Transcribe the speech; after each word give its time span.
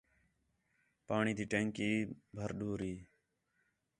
پاݨی 1.07 1.31
تی 1.37 1.45
ٹینکی 1.51 1.91
بھر 2.35 2.49
دُور 2.59 2.79
ہِے 2.87 2.93